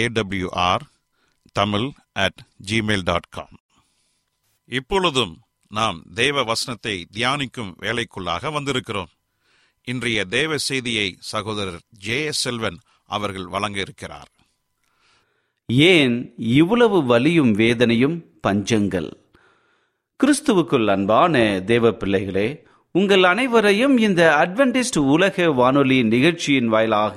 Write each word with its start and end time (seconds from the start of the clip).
AWR 0.00 0.84
Tamil 1.52 1.88
at 2.12 2.40
Gmail 2.70 3.02
dot 3.02 3.28
com 3.28 3.56
இப்பொழுதும் 4.70 5.34
நாம் 5.70 5.98
தேவ 6.14 6.42
வசனத்தை 6.42 7.06
தியானிக்கும் 7.12 7.72
வேலைக்குள்ளாக 7.80 8.52
வந்திருக்கிறோம். 8.52 9.10
இன்றைய 9.86 10.24
தேவ 10.24 10.58
செய்தியை 10.58 11.08
சகோதரர் 11.18 11.80
ஜே 11.98 12.24
எஸ் 12.24 12.40
செல்வன் 12.40 12.78
அவர்கள் 13.08 13.46
வழங்க 13.46 13.80
இருக்கிறார் 13.80 14.30
ஏன் 15.68 16.34
இவ்வளவு 16.36 17.04
வலியும் 17.04 17.52
வேதனையும் 17.52 18.16
பஞ்சங்கள்? 18.46 19.10
கிறிஸ்துவுக்குள் 20.20 20.86
அன்பான 20.86 21.34
தேவ 21.64 21.92
பிள்ளைகளே 21.92 22.48
உங்கள் 22.94 23.22
அனைவரையும் 23.22 23.96
இந்த 23.98 24.22
அட்வென்டிஸ்ட் 24.42 24.98
உலக 24.98 25.50
வானொலி 25.50 26.02
நிகழ்ச்சியின் 26.02 26.68
வாயிலாக 26.68 27.16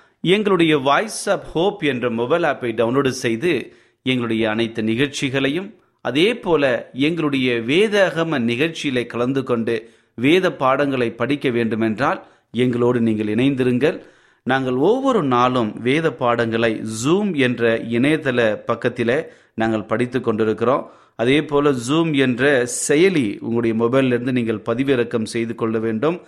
எங்களுடைய 0.23 0.77
வாய்ஸ் 0.77 1.29
ஆப் 1.29 1.45
ஹோப் 1.53 1.83
என்ற 1.83 2.09
மொபைல் 2.09 2.43
ஆப்பை 2.43 2.69
டவுன்லோடு 2.79 3.07
செய்து 3.07 3.73
எங்களுடைய 4.03 4.49
அனைத்து 4.49 4.81
நிகழ்ச்சிகளையும் 4.83 5.69
அதே 6.01 6.35
போல 6.35 6.91
எங்களுடைய 6.93 7.53
வேதாகம 7.53 8.39
நிகழ்ச்சியில 8.49 9.05
கலந்து 9.05 9.43
கொண்டு 9.43 9.75
வேத 10.15 10.53
பாடங்களை 10.53 11.11
படிக்க 11.11 11.49
வேண்டுமென்றால் 11.49 12.19
எங்களோடு 12.51 13.01
நீங்கள் 13.01 13.31
இணைந்திருங்கள். 13.35 13.97
நாங்கள் 14.43 14.75
ஒவ்வொரு 14.75 15.23
நாளும் 15.23 15.81
வேத 15.81 16.13
பாடங்களை 16.13 16.81
ஜூம் 17.05 17.31
என்ற 17.35 17.77
இணையதள 17.77 18.55
பக்கத்தில் 18.65 19.15
நாங்கள் 19.55 19.85
படித்து 19.85 20.21
கொண்டிருக்கிறோம். 20.21 20.89
அதே 21.15 21.43
போல 21.45 21.71
ஜூம் 21.89 22.13
என்ற 22.15 22.67
செயலி 22.89 23.39
உங்களுடைய 23.39 23.75
மொபைல்லிருந்து 23.83 24.31
நீங்கள் 24.31 24.65
பதிவிறக்கம் 24.69 25.31
செய்து 25.33 25.55
கொள்ள 25.55 25.79
வேண்டும். 25.79 26.19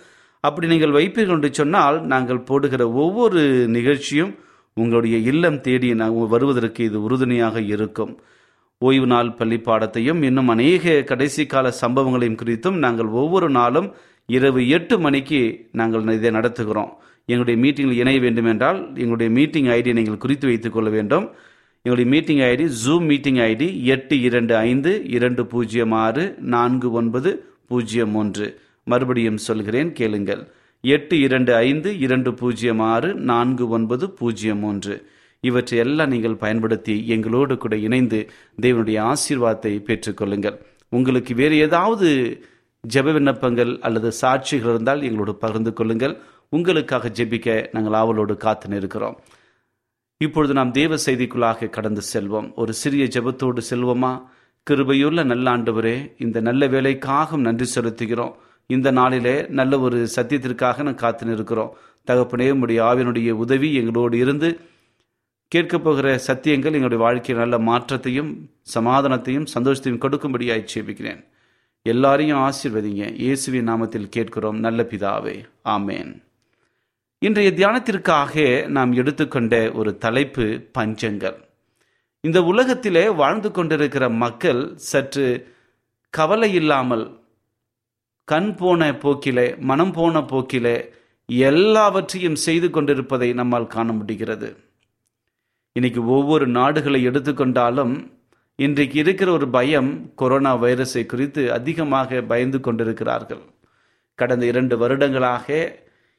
அப்படி 0.46 0.66
நீங்கள் 0.72 0.96
வைப்பீர்கள் 0.96 1.36
என்று 1.38 1.50
சொன்னால் 1.58 1.98
நாங்கள் 2.12 2.46
போடுகிற 2.48 2.82
ஒவ்வொரு 3.02 3.42
நிகழ்ச்சியும் 3.76 4.32
உங்களுடைய 4.76 5.16
இல்லம் 5.30 5.58
தேடி 5.66 5.88
நாங்கள் 6.00 6.32
வருவதற்கு 6.34 6.80
இது 6.88 6.98
உறுதுணையாக 7.06 7.60
இருக்கும். 7.74 8.12
ஓய்வு 8.82 9.06
நாள் 9.12 9.30
பள்ளி 9.38 9.58
பாடத்தையும் 9.66 10.20
இன்னும் 10.28 10.50
அநேக 10.54 10.94
கடைசி 11.10 11.42
கால 11.52 11.66
சம்பவங்களையும் 11.82 12.40
குறித்தும் 12.40 12.78
நாங்கள் 12.84 13.10
ஒவ்வொரு 13.20 13.48
நாளும் 13.58 13.88
இரவு 14.36 14.60
எட்டு 14.76 14.96
மணிக்கு 15.04 15.40
நாங்கள் 15.80 16.12
இதை 16.18 16.32
நடத்துகிறோம். 16.38 16.90
எங்களுடைய 17.30 17.56
மீட்டிங்கில் 17.64 18.00
இணைய 18.02 18.20
வேண்டும் 18.24 18.48
என்றால் 18.52 18.80
எங்களுடைய 19.02 19.30
மீட்டிங் 19.38 19.68
ஐடியை 19.76 19.94
நீங்கள் 19.98 20.22
குறித்து 20.24 20.46
வைத்துக் 20.50 20.74
கொள்ள 20.76 20.88
வேண்டும். 20.96 21.26
எங்களுடைய 21.84 22.08
meeting 22.14 22.42
ID 22.50 22.66
Zoom 22.82 23.06
meeting 23.12 23.40
ID 23.48 23.68
எட்டு 23.94 24.14
இரண்டு 24.28 24.54
ஐந்து 24.68 24.92
இரண்டு 25.16 25.42
பூஜ்ஜியம் 25.52 25.96
ஆறு 26.04 26.24
நான்கு 26.54 26.90
ஒன்பது 27.00 27.30
பூஜ்ஜியம் 27.68 28.14
ஒன்று. 28.22 28.48
மறுபடியும் 28.84 29.36
சொல்கிறேன் 29.36 29.92
கேளுங்கள். 29.92 30.42
எட்டு 30.80 31.18
இரண்டு 31.18 31.54
ஐந்து 31.54 31.98
இரண்டு 31.98 32.34
பூஜ்ஜியம் 32.34 32.78
ஆறு 32.78 33.14
நான்கு 33.14 33.68
ஒன்பது 33.68 34.10
பூஜ்ஜியம் 34.10 34.58
மூன்று. 34.58 35.06
இவற்றை 35.40 35.78
எல்லாம் 35.78 36.08
நீங்கள் 36.08 36.36
பயன்படுத்தி 36.36 37.06
எங்களோடு 37.06 37.56
கூட 37.56 37.76
இணைந்து 37.76 38.30
தேவனுடைய 38.62 39.12
ஆசீர்வாதத்தை 39.12 39.72
பெற்றுக்கொள்ளுங்கள். 39.80 40.58
உங்களுக்கு 40.88 41.34
வேறு 41.34 41.56
ஏதாவது 41.56 42.08
ஜெப 42.94 43.12
விண்ணப்பங்கள் 43.12 43.78
அல்லது 43.80 44.12
சாட்சிகள் 44.20 44.70
இருந்தால் 44.72 45.02
எங்களோடு 45.02 45.34
பகிர்ந்து 45.34 45.72
கொள்ளுங்கள். 45.72 46.18
உங்களுக்காக 46.48 47.08
ஜெபிக்க 47.08 47.66
நாங்கள் 47.72 47.92
ஆவலோடு 47.92 48.36
காத்து 48.36 48.68
நிற்கிறோம். 48.68 49.18
இப்பொழுது 50.16 50.54
நாம் 50.54 50.70
தேவ 50.70 50.94
செய்திக்குள்ளாக 50.94 51.68
கடந்து 51.68 52.00
செல்வோம். 52.12 52.54
ஒரு 52.54 52.72
சிறிய 52.72 53.04
ஜெபத்தோடு 53.04 53.60
செல்வோமா? 53.70 54.22
கிருபையுள்ள 54.70 55.24
நல்ல 55.24 55.50
ஆண்டவரே 55.50 56.14
இந்த 56.18 56.40
நல்ல 56.40 56.66
வேலைக்காக 56.66 57.36
நன்றி 57.36 57.66
செலுத்துகிறோம். 57.74 58.34
இந்த 58.66 58.90
நாளிலே 58.90 59.46
நல்ல 59.48 59.78
ஒரு 59.78 60.08
சத்தியத்திற்காக 60.16 60.82
நான் 60.82 60.94
காத்து 60.94 61.26
நிற்கிறோம் 61.26 61.76
தகப்பனே 62.06 62.50
உடைய 62.50 62.82
ஆவினுடைய 62.82 63.30
உதவி 63.30 63.74
எங்களோடு 63.74 64.18
இருந்து 64.18 64.60
கேட்கப் 65.48 65.84
போகிற 65.84 66.20
சத்தியங்கள் 66.26 66.72
எங்களுடைய 66.72 66.96
வாழ்க்கையில் 66.96 67.36
நல்ல 67.36 67.58
மாற்றத்தையும் 67.58 68.50
சமாதானத்தையும் 68.74 69.46
சந்தோஷத்தையும் 69.54 70.00
கொடுக்கும்படியாய் 70.04 70.66
சேபிக்கிறேன் 70.74 71.24
எல்லாரையும் 71.82 72.38
ஆசீர்வதிங்க. 72.38 73.12
இயேசுவின் 73.14 73.68
நாமத்தில் 73.68 74.08
கேட்கிறோம். 74.08 74.58
நல்ல 74.58 74.82
பிதாவே. 74.82 75.44
ஆமேன். 75.64 76.22
இன்றைய 77.18 77.50
தியானத்திற்காக 77.50 78.66
நாம் 78.66 78.92
எடுத்துக்கொண்ட 78.92 79.72
ஒரு 79.72 79.98
தலைப்பு 79.98 80.68
பஞ்சங்கள். 80.78 81.36
இந்த 82.20 82.42
உலகத்திலே 82.42 83.08
வாழ்ந்து 83.08 83.50
கொண்டிருக்கிற 83.50 84.08
மக்கள் 84.08 84.72
சற்று 84.76 85.54
கவலை 86.10 86.54
இல்லாமல் 86.54 87.23
கண் 88.24 88.54
போன 88.54 88.94
போக்கிலே 88.94 89.56
மனம் 89.58 89.92
போன 89.92 90.20
போக்கிலே 90.20 90.90
எல்லாவற்றையும் 91.26 92.34
செய்து 92.34 92.70
கொண்டிருப்பதை 92.70 93.32
நம்மால் 93.32 93.66
காண 93.66 93.92
முடிகிறது. 93.92 94.56
இன்னைக்கு 95.72 96.06
ஒவ்வொரு 96.06 96.46
நாடுகளை 96.46 97.08
எடுத்துக்கொண்டாலும் 97.08 98.12
இன்றைக்கு 98.56 98.98
இருக்கிற 98.98 99.32
ஒரு 99.32 99.48
பயம் 99.48 100.14
கொரோனா 100.14 100.56
வைரஸை 100.56 101.06
குறித்து 101.06 101.52
அதிகமாக 101.52 102.20
பயந்து 102.22 102.60
கொண்டிருக்கிறார்கள். 102.60 103.42
கடந்த 104.14 104.46
இரண்டு 104.46 104.78
வருடங்களாக 104.78 105.46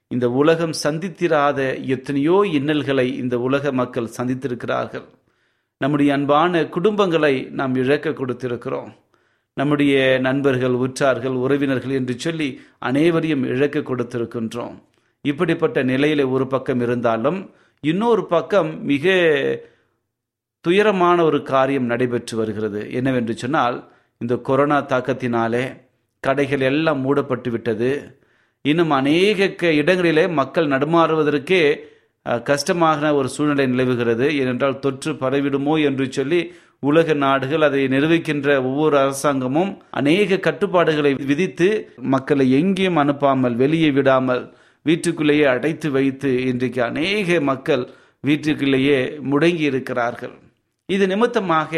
இந்த 0.07 0.29
உலகம் 0.31 0.75
சந்தித்திராத 0.83 1.59
எத்தனையோ 1.85 2.45
இன்னல்களை 2.51 3.17
இந்த 3.17 3.39
உலக 3.39 3.71
மக்கள் 3.71 4.15
சந்தித்திருக்கிறார்கள். 4.17 5.07
நம்முடைய 5.77 6.13
அன்பான 6.13 6.62
குடும்பங்களை 6.63 7.50
நாம் 7.50 7.75
இழக்க 7.75 8.09
கொடுத்திருக்கிறோம். 8.09 8.91
நம்முடைய 9.55 10.17
நண்பர்கள் 10.17 10.71
உற்றார்கள் 10.71 11.35
உறவினர்கள் 11.35 11.91
என்று 11.91 12.19
சொல்லி 12.19 12.62
அனைவரையும் 12.79 13.43
இழக்க 13.43 13.79
கொடுத்திருக்கின்றோம். 13.79 14.83
இப்படிப்பட்ட 15.21 15.83
நிலையில 15.83 16.29
ஒரு 16.29 16.47
பக்கம் 16.47 16.81
இருந்தாலும் 16.81 17.51
இன்னொரு 17.79 18.25
பக்கம் 18.25 18.85
மிக 18.85 19.09
துயரமான 20.62 21.24
ஒரு 21.24 21.41
காரியம் 21.41 21.83
நடைபெற்று 21.83 22.38
வருகிறது. 22.38 22.91
என்னவென்று 22.91 23.38
சொன்னால் 23.38 23.91
இந்த 24.17 24.35
கொரோனா 24.35 24.85
தாக்கத்தினாலே 24.85 25.81
கடைகள் 26.19 26.59
எல்லாம் 26.59 27.00
மூடப்பட்டு 27.00 27.51
விட்டது. 27.51 28.19
இன்னும் 28.62 28.91
அநேக 28.91 29.47
க- 29.47 29.74
இடங்களிலே 29.74 30.27
மக்கள் 30.27 30.67
நடுமாறுவதற்கே 30.67 31.77
கஷ்டமான 32.43 33.15
ஒரு 33.15 33.29
சூழ்நிலை 33.29 33.67
நிலவுகிறது. 33.67 34.38
ஏனென்றால் 34.38 34.79
தொற்று 34.79 35.13
பரவிடுமோ 35.13 35.83
என்று 35.83 36.12
சொல்லி 36.12 36.53
உலக 36.85 37.13
நாடுகள் 37.13 37.61
அதை 37.61 37.81
நிர்வகிக்கின்ற 37.87 38.47
ஒவ்வொரு 38.63 38.95
அரசாங்கமும் 38.97 39.71
அநேக 39.89 40.37
கட்டுப்பாடுகளை 40.37 41.11
விதித்து 41.25 41.67
மக்களை 42.13 42.45
எங்கேயும் 42.51 42.97
அனுப்பாமல் 42.97 43.55
வெளியே 43.55 43.91
விடாமல் 43.91 44.43
வீட்டுக்குள்ளேயே 44.81 45.45
அடைத்து 45.45 45.91
வைத்து 45.91 46.29
இன்றைக்கு 46.45 46.83
அநேக 46.83 47.39
மக்கள் 47.41 47.83
வீட்டுக்குள்ளேயே 48.21 48.97
முடங்கி 49.31 49.63
இருக்கிறார்கள். 49.71 50.33
இது 50.85 51.07
நிமித்தமாக 51.07 51.71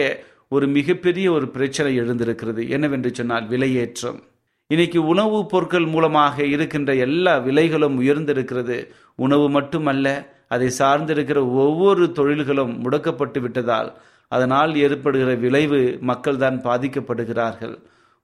ஒரு 0.50 0.68
மிகப்பெரிய 0.68 1.32
ஒரு 1.32 1.48
பிரச்சனை 1.48 1.96
எழுந்திருக்கிறது. 1.96 2.70
என்னவென்று 2.70 3.10
சொன்னால் 3.14 3.48
விலையேற்றம். 3.50 4.20
இன்னைக்கு 4.68 5.00
உணவுப் 5.06 5.50
பொருட்கள் 5.50 5.86
மூலமாக 5.86 6.46
இருக்கின்ற 6.46 6.96
எல்லா 6.96 7.34
விலைகளும் 7.40 7.98
உயர்ந்திருக்கிறது. 8.02 8.78
உணவு 9.16 9.50
மட்டுமல்ல 9.50 10.08
அதை 10.48 10.68
சார்ந்திருக்கிற 10.80 11.38
ஒவ்வொரு 11.64 12.12
தொழில்களும் 12.12 12.74
முடக்கப்பட்டு 12.84 13.40
விட்டதால் 13.40 13.90
அதனால் 14.32 14.72
ஏற்படுகிற 14.86 15.32
விளைவு 15.36 15.82
மக்கள்தான் 16.10 16.58
பாதிக்கப்படுகிறார்கள். 16.68 17.76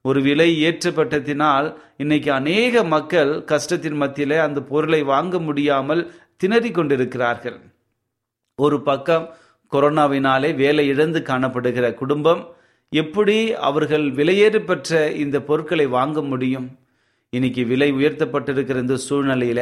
ஒரு 0.04 0.20
விலை 0.22 0.48
ஏற்றப்பட்டதினால் 0.64 1.68
இன்னைக்கு 1.96 2.30
அநேக 2.32 2.84
மக்கள் 2.94 3.30
கஷ்டத்தின் 3.44 3.98
மத்தியிலே 4.02 4.38
அந்த 4.46 4.60
பொருளை 4.62 5.00
வாங்க 5.12 5.38
முடியாமல் 5.38 6.02
திணறிக் 6.40 6.76
கொண்டிருக்கிறார்கள். 6.78 7.58
ஒரு 8.58 8.78
பக்கம் 8.88 9.24
கொரோனாவினாலே 9.72 10.50
வேலை 10.54 10.84
இழந்து 10.88 11.20
காணப்படுகிற 11.20 11.86
குடும்பம் 11.94 12.42
எப்படி 12.92 13.36
அவர்கள் 13.68 14.04
விலையேறு 14.18 14.60
பெற்ற 14.64 15.10
இந்த 15.22 15.36
பொருட்களை 15.40 15.86
வாங்க 15.96 16.18
முடியும்? 16.22 16.68
இன்னைக்கு 17.32 17.62
விலை 17.72 17.88
உயர்த்தப்பட்டிருக்கிற 17.92 18.76
இந்த 18.84 18.96
சூழ்நிலையில 19.08 19.60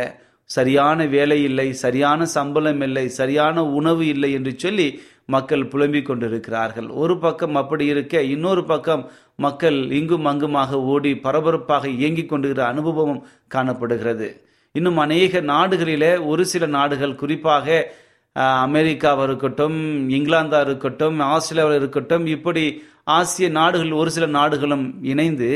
சரியான 0.51 1.07
வேலை 1.07 1.39
இல்லை 1.43 1.67
சரியான 1.85 2.21
சம்பளம் 2.37 2.83
இல்லை 2.87 3.05
சரியான 3.21 3.65
உணவு 3.79 4.05
இல்லை 4.07 4.31
என்று 4.33 4.53
சொல்லி 4.65 4.89
மக்கள் 5.27 5.67
புலம்பிக் 5.67 6.07
கொண்டிருக்கிறார்கள். 6.07 6.89
ஒரு 6.89 7.19
பக்கம் 7.19 7.55
அப்படி 7.55 7.85
இருக்க 7.87 8.23
இன்னொரு 8.23 8.65
பக்கம் 8.65 9.11
மக்கள் 9.37 9.91
இங்கும் 9.91 10.25
அங்குமாக 10.25 10.81
ஓடி 10.83 11.17
பரபரப்பாக 11.17 11.89
இயங்கிக் 11.89 12.29
கொண்டிருக்கிற 12.29 12.69
அனுபவமும் 12.69 13.27
காணப்படுகிறது. 13.49 14.47
இன்னும் 14.73 14.97
அநேக 14.97 15.41
நாடுகளிலே 15.41 16.27
ஒரு 16.27 16.45
சில 16.45 16.67
நாடுகள் 16.67 17.15
குறிப்பாக 17.15 17.93
அமெரிக்காவாக 18.37 19.23
இருக்கட்டும் 19.23 20.09
இங்கிலாந்தாக 20.09 20.61
இருக்கட்டும் 20.61 21.21
ஆஸ்திரேலியாவில் 21.21 21.79
இருக்கட்டும் 21.79 22.27
இப்படி 22.27 22.83
ஆசிய 23.05 23.49
நாடுகள் 23.49 23.93
ஒரு 23.93 24.11
சில 24.11 24.27
நாடுகளும் 24.27 25.05
இணைந்து 25.05 25.51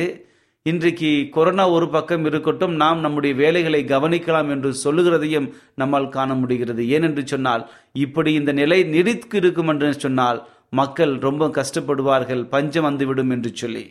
இன்றைக்கு 0.70 1.28
கொரோனா 1.30 1.70
ஒரு 1.70 1.87
பக்கம் 1.88 2.25
இருக்கட்டும் 2.25 2.73
நாம் 2.75 3.00
நம்முடைய 3.00 3.37
வேலைகளை 3.37 3.80
கவனிக்கலாம் 3.85 4.49
என்று 4.49 4.70
சொல்லுகிறதையும் 4.85 5.52
நம்மால் 5.75 6.08
காண 6.08 6.35
முடிகிறது. 6.35 6.85
ஏனென்று 6.85 7.23
சொன்னால் 7.25 7.70
இப்படி 7.92 8.32
இந்த 8.32 8.52
நிலை 8.52 8.82
நீடித்து 8.82 9.37
இருக்கும் 9.38 9.68
என்று 9.68 9.92
சொன்னால் 9.94 10.49
மக்கள் 10.70 11.12
ரொம்ப 11.18 11.49
கஷ்டப்படுவார்கள் 11.49 12.42
பஞ்சம் 12.44 12.82
வந்துவிடும் 12.82 13.30
என்று 13.30 13.50
சொல்லி. 13.54 13.85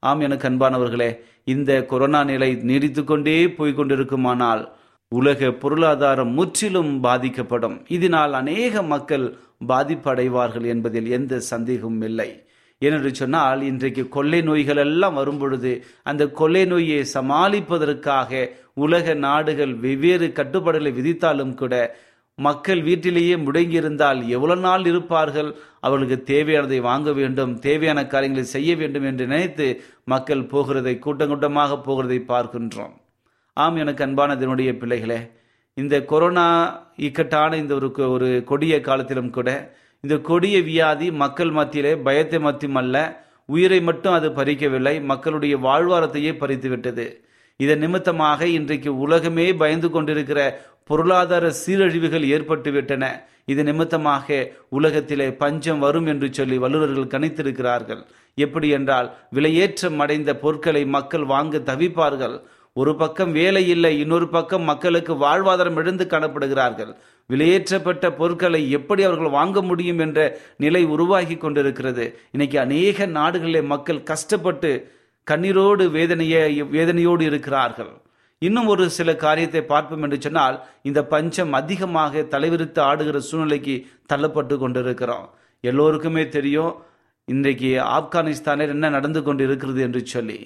ஆம் 0.00 0.20
எனக்கு 0.20 0.48
அன்பானவர்களே 0.48 1.10
இந்த 1.44 1.86
கொரோனா 1.86 2.24
நிலை 2.24 2.54
நீடித்து 2.54 3.04
கொண்டே 3.04 3.46
போய்கொண்டிருக்குமானால் 3.46 4.62
உலக 5.08 5.50
பொருளாதாரம் 5.50 6.32
முற்றிலும் 6.32 7.00
பாதிக்கப்படும். 7.00 7.76
இதனால் 7.88 8.32
அநேக 8.32 8.82
மக்கள் 8.82 9.26
பாதிப்படைவார்கள் 9.68 10.66
என்பதில் 10.66 11.10
எந்த 11.10 11.40
சந்தேகமும் 11.40 12.02
இல்லை. 12.02 12.30
ஏனென்று 12.80 13.12
சொன்னால் 13.12 13.62
இன்றைக்கு 13.62 14.08
கொள்ளை 14.08 14.42
நோய்கள் 14.42 14.76
எல்லாம் 14.76 15.14
வரும்பொழுது 15.14 15.72
அந்த 16.02 16.28
கொள்ளை 16.30 16.64
நோயை 16.64 17.04
சமாளிப்பதற்காக 17.14 18.30
உலக 18.74 19.14
நாடுகள் 19.14 19.74
வெவ்வேறு 19.74 20.32
கட்டுப்பாடுகளை 20.32 20.92
விதித்தாலும் 20.92 21.54
கூட 21.54 21.74
மக்கள் 22.38 22.82
வீட்டிலேயே 22.82 23.36
முடங்கியிருந்தால் 23.36 24.26
எவ்வளவு 24.26 24.60
நாள் 24.60 24.84
இருப்பார்கள்? 24.84 25.50
அவர்களுக்கு 25.80 26.34
தேவையானதை 26.34 26.80
வாங்க 26.80 27.12
வேண்டும் 27.12 27.58
தேவையான 27.58 28.06
காரியங்களை 28.06 28.46
செய்ய 28.48 28.76
வேண்டும் 28.76 29.04
என்று 29.04 29.26
நினைத்து 29.26 29.66
மக்கள் 30.04 30.42
போகிறதை 30.42 30.98
கூட்டம் 30.98 31.28
கூட்டமாக 31.28 31.80
போகிறதை 31.86 32.18
பார்க்கின்றோம். 32.28 32.94
ஆம் 33.56 33.76
எனக்கு 33.76 34.04
அன்பான 34.04 34.32
இதனுடைய 34.32 34.76
பிள்ளைகளே 34.76 35.20
இந்த 35.76 36.04
கொரோனா 36.04 36.46
இக்கட்டான 36.96 37.56
இந்த 37.56 37.74
ஒரு 37.74 37.94
கொ- 37.96 38.10
ஒரு 38.10 38.44
கொடிய 38.46 38.80
காலத்திலும் 38.80 39.30
கூட 39.30 39.48
இந்த 40.04 40.16
கொடிய 40.26 40.56
வியாதி 40.68 41.06
மக்கள் 41.22 41.50
மத்தியிலே 41.56 41.90
பயத்தை 42.04 42.38
மத்தியமல்ல 42.44 42.96
உயிரை 43.54 43.80
மட்டும் 43.88 44.14
அது 44.18 44.28
பறிக்கவில்லை 44.38 44.92
மக்களுடைய 45.10 45.54
வாழ்வாரத்தையே 45.66 46.32
பறித்துவிட்டது. 46.42 47.04
இதன் 47.60 47.82
நிமித்தமாக 47.84 48.46
இன்றைக்கு 48.58 48.90
உலகமே 49.06 49.46
பயந்து 49.62 49.88
கொண்டிருக்கிற 49.90 50.40
பொருளாதார 50.90 51.50
சீரழிவுகள் 51.62 52.24
ஏற்பட்டுவிட்டன 52.36 53.04
இது 53.52 53.62
நிமித்தமாக 53.68 54.38
உலகத்திலே 54.78 55.28
பஞ்சம் 55.42 55.82
வரும் 55.84 56.08
என்று 56.12 56.28
சொல்லி 56.38 56.56
வல்லுநர்கள் 56.64 57.12
கணித்திருக்கிறார்கள். 57.14 58.02
எப்படி 58.38 58.68
என்றால் 58.78 59.10
விலையேற்றம் 59.36 60.00
அடைந்த 60.04 60.30
பொருட்களை 60.44 60.82
மக்கள் 60.96 61.26
வாங்க 61.34 61.58
தவிப்பார்கள். 61.70 62.36
ஒரு 62.76 62.92
பக்கம் 62.96 63.32
வேலை 63.32 63.62
இல்லை 63.74 63.92
இன்னொரு 64.02 64.26
பக்கம் 64.34 64.68
மக்களுக்கு 64.70 65.12
வாழ்வாதாரம் 65.22 65.78
எழுந்து 65.82 66.04
காணப்படுகிறார்கள். 66.10 66.92
விலையேற்றப்பட்ட 67.30 68.04
பொருட்களை 68.16 68.60
எப்படி 68.70 69.02
அவர்கள் 69.02 69.36
வாங்க 69.38 69.62
முடியும் 69.62 69.98
என்ற 69.98 70.20
நிலை 70.56 70.82
உருவாகி 70.84 71.36
கொண்டிருக்கிறது. 71.36 72.04
இன்னைக்கு 72.32 72.58
அநேக 72.60 73.06
நாடுகளிலே 73.18 73.62
மக்கள் 73.72 74.00
கஷ்டப்பட்டு 74.02 74.70
கண்ணீரோடு 75.26 75.84
வேதனைய 75.96 76.36
வேதனையோடு 76.76 77.20
இருக்கிறார்கள். 77.20 77.92
இன்னும் 78.42 78.66
ஒரு 78.66 78.84
சில 78.90 79.10
காரியத்தை 79.16 79.62
பார்ப்போம் 79.62 80.02
என்று 80.02 80.18
சொன்னால் 80.20 80.56
இந்த 80.82 81.00
பஞ்சம் 81.04 81.52
அதிகமாக 81.52 82.22
தலைவிரித்து 82.30 82.80
ஆடுகிற 82.80 83.18
சூழ்நிலைக்கு 83.20 83.74
தள்ளப்பட்டு 84.12 84.56
கொண்டிருக்கிறோம். 84.58 85.26
எல்லோருக்குமே 85.64 86.24
தெரியும் 86.28 86.72
இன்றைக்கு 87.28 87.70
ஆப்கானிஸ்தானில் 87.98 88.74
என்ன 88.74 88.88
நடந்து 88.88 89.20
கொண்டு 89.22 89.42
இருக்கிறது 89.44 89.80
என்று 89.82 90.00
சொல்லி. 90.06 90.38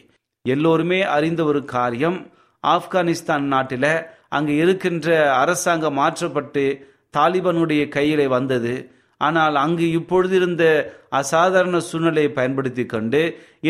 எல்லோருமே 0.45 1.03
அறிந்த 1.17 1.45
ஒரு 1.45 1.61
காரியம் 1.65 2.19
ஆப்கானிஸ்தான் 2.65 3.45
நாட்டில் 3.55 3.93
அங்கு 4.37 4.55
இருக்கின்ற 4.63 5.09
அரசாங்கம் 5.43 5.99
மாற்றப்பட்டு 6.01 6.65
தாலிபானுடைய 7.17 7.83
கையிலே 7.97 8.27
வந்தது. 8.37 8.75
ஆனால் 9.21 9.57
அங்கு 9.65 9.87
இப்பொழுது 9.99 10.35
இருந்த 10.41 10.65
அசாதாரண 11.21 11.77
சூழ்நிலையை 11.89 12.31
பயன்படுத்தி 12.39 12.85
கொண்டு 12.87 13.21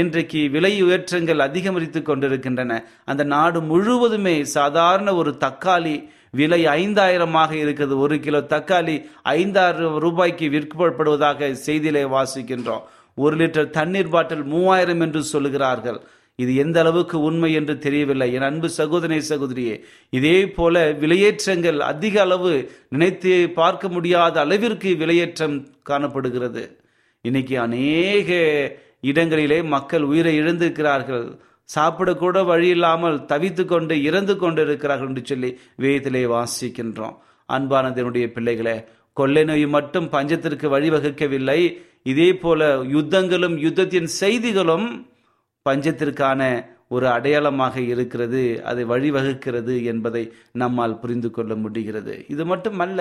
இன்றைக்கு 0.00 0.40
விலை 0.54 0.72
உயற்றங்கள் 0.86 1.44
அதிகரித்து 1.46 2.00
கொண்டிருக்கின்றன. 2.02 2.72
அந்த 3.10 3.22
நாடு 3.34 3.60
முழுவதுமே 3.70 4.36
சாதாரண 4.58 5.08
ஒரு 5.20 5.32
தக்காளி 5.44 5.96
விலை 6.40 6.60
ஐந்தாயிரமாக 6.78 7.52
இருக்கிறது. 7.62 7.96
ஒரு 8.04 8.16
கிலோ 8.24 8.40
தக்காளி 8.54 8.96
ஐந்தாயிரம் 9.38 9.98
ரூபாய்க்கு 10.04 10.46
விற்கப்படுவதாக 10.54 11.50
செய்தியிலே 11.66 12.04
வாசிக்கின்றோம். 12.16 12.84
ஒரு 13.24 13.34
லிட்டர் 13.40 13.68
தண்ணீர் 13.78 14.12
பாட்டில் 14.14 14.44
மூவாயிரம் 14.52 15.02
என்று 15.06 15.20
சொல்லுகிறார்கள். 15.32 15.98
இது 16.42 16.52
எந்த 16.62 16.76
அளவுக்கு 16.82 17.16
உண்மை 17.28 17.50
என்று 17.58 17.74
தெரியவில்லை. 17.78 18.28
என் 18.36 18.46
அன்பு 18.48 18.68
சகோதரி 18.78 19.18
சகோதரியே 19.28 19.74
இதே 20.18 20.36
போல 20.56 20.84
விலையேற்றங்கள் 21.02 21.78
அதிக 21.92 22.14
அளவு 22.26 22.52
நினைத்து 22.94 23.34
பார்க்க 23.60 23.88
முடியாத 23.88 24.40
அளவிற்கு 24.44 24.92
விலையேற்றம் 25.02 25.56
காணப்படுகிறது. 25.90 26.64
இன்னைக்கு 27.24 27.54
அநேக 27.66 28.30
இடங்களிலே 29.10 29.58
மக்கள் 29.74 30.04
உயிரை 30.10 30.34
இழந்திருக்கிறார்கள். 30.40 31.26
சாப்பிடக்கூட 31.68 32.38
வழி 32.50 32.68
இல்லாமல் 32.68 33.16
தவித்து 33.30 33.62
கொண்டு 33.64 33.94
இறந்து 34.08 34.34
கொண்டு 34.36 34.60
இருக்கிறார்கள் 34.66 35.10
என்று 35.10 35.22
சொல்லி 35.30 35.50
வேதத்திலே 35.82 36.24
வாசிக்கின்றோம். 36.34 37.16
அன்பானதனுடைய 37.48 38.26
பிள்ளைகளே 38.34 38.76
கொள்ளை 39.16 39.42
நோய் 39.48 39.66
மட்டும் 39.76 40.06
பஞ்சத்திற்கு 40.14 40.66
வழிவகுக்கவில்லை. 40.74 41.60
இதே 42.12 42.30
போல 42.42 42.60
யுத்தங்களும் 42.94 43.56
யுத்தத்தின் 43.64 44.08
செய்திகளும் 44.20 44.86
பஞ்சத்திற்கான 45.68 46.40
ஒரு 46.94 47.06
அடையாளமாக 47.08 47.80
இருக்கிறது 47.92 48.40
அதை 48.70 48.82
வழிவகுக்கிறது 48.84 49.74
என்பதை 49.84 50.22
நம்மால் 50.52 50.98
புரிந்து 51.02 51.30
கொள்ள 51.30 51.52
முடிகிறது. 51.54 52.14
இது 52.28 52.44
மட்டுமல்ல 52.44 53.00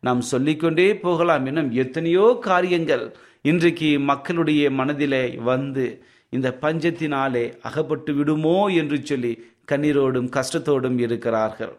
நாம் 0.00 0.20
சொல்லிக்கொண்டே 0.32 0.88
போகலாம் 1.06 1.46
இன்னும் 1.46 1.70
எத்தனையோ 1.84 2.26
காரியங்கள் 2.40 3.04
இன்றைக்கு 3.42 3.88
மக்களுடைய 4.10 4.70
மனதிலே 4.80 5.24
வந்து 5.50 5.86
இந்த 6.30 6.48
பஞ்சத்தினாலே 6.62 7.44
அகப்பட்டு 7.62 8.14
விடுமோ 8.14 8.56
என்று 8.82 8.98
சொல்லி 9.02 9.32
கண்ணீரோடும் 9.72 10.30
கஷ்டத்தோடும் 10.36 10.98
இருக்கிறார்கள். 10.98 11.74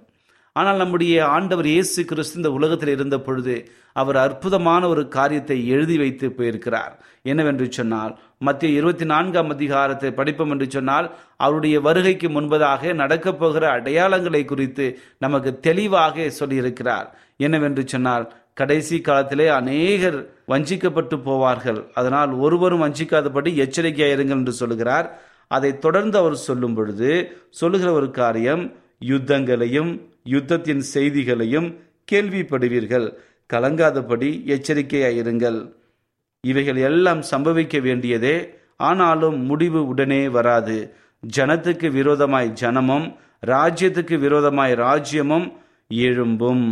ஆனால் 0.59 0.81
நம்முடைய 0.81 1.15
ஆண்டவர் 1.35 1.67
இயேசு 1.71 2.01
கிறிஸ்து 2.09 2.37
இந்த 2.39 2.49
உலகத்தில் 2.57 2.91
இருந்த 2.93 3.17
பொழுது 3.25 3.55
அவர் 4.01 4.17
அற்புதமான 4.25 4.81
ஒரு 4.93 5.03
காரியத்தை 5.15 5.57
எழுதி 5.75 5.95
வைத்து 6.01 6.27
போயிருக்கிறார். 6.37 6.93
என்னவென்று 7.31 7.67
சொன்னால் 7.77 8.13
மத்திய 8.47 8.77
இருபத்தி 8.79 9.05
நான்காம் 9.11 9.51
அதிகாரத்தை 9.55 10.11
படிப்போம் 10.19 10.53
என்று 10.55 10.67
சொன்னால் 10.75 11.07
அவருடைய 11.45 11.75
வருகைக்கு 11.87 12.29
முன்பதாக 12.37 12.93
நடக்கப் 13.01 13.39
போகிற 13.41 13.65
அடையாளங்களை 13.77 14.41
குறித்து 14.45 14.87
நமக்கு 15.25 15.53
தெளிவாக 15.67 16.29
சொல்லியிருக்கிறார். 16.39 17.07
என்னவென்று 17.47 17.85
சொன்னால் 17.95 18.25
கடைசி 18.61 18.97
காலத்திலே 19.01 19.47
அநேகர் 19.59 20.19
வஞ்சிக்கப்பட்டு 20.53 21.15
போவார்கள். 21.29 21.79
அதனால் 21.99 22.33
ஒருவரும் 22.45 22.83
வஞ்சிக்காதபடி 22.85 23.51
எச்சரிக்கையாயிருங்கள் 23.65 24.41
என்று 24.41 24.55
சொல்லுகிறார். 24.61 25.07
அதை 25.55 25.71
தொடர்ந்து 25.85 26.15
அவர் 26.17 26.43
சொல்லும் 26.47 26.75
பொழுது 26.79 27.09
சொல்லுகிற 27.61 27.89
ஒரு 27.99 28.09
காரியம் 28.23 28.65
யுத்தங்களையும் 29.13 29.93
யுத்தத்தின் 30.29 30.83
செய்திகளையும் 30.93 31.69
கேள்விப்படுவீர்கள். 32.11 33.07
கலங்காதபடி 33.53 34.29
எச்சரிக்கையாயிருங்கள் 34.55 35.59
இவைகள் 36.41 36.75
எல்லாம் 36.75 37.21
சம்பவிக்க 37.31 37.81
வேண்டியதே. 37.81 38.53
ஆனாலும் 38.77 39.37
முடிவு 39.45 39.87
உடனே 39.87 40.27
வராது. 40.27 40.77
ஜனத்துக்கு 41.37 41.91
விரோதமாய் 41.91 42.53
ஜனமும் 42.61 43.15
ராஜ்யத்துக்கு 43.45 44.19
விரோதமாய் 44.19 44.73
ராஜ்யமும் 44.73 45.53
எழும்பும். 45.89 46.65